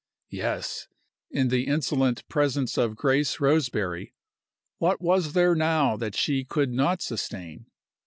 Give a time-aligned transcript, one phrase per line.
[0.31, 0.87] Yes!
[1.29, 4.15] In the insolent presence of Grace Roseberry,
[4.79, 7.67] what was there now that she could not sustain?